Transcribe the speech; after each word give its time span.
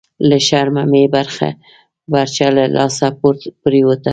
لهٔ 0.29 0.37
شرمه 0.47 0.83
مې 0.91 1.01
برچه 2.11 2.47
لهٔ 2.55 2.65
لاسه 2.75 3.07
پریوته…» 3.63 4.09